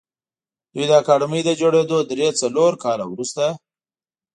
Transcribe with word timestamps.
دوی 0.73 0.85
د 0.89 0.91
اکاډمۍ 1.01 1.41
له 1.47 1.53
جوړېدو 1.61 1.97
درې 2.11 2.27
څلور 2.41 2.71
کاله 2.83 3.05
وروسته 3.09 3.45